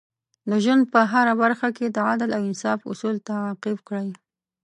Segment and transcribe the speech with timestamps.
[0.49, 4.09] د ژوند په هره برخه کې د عدل او انصاف اصول تعقیب کړئ.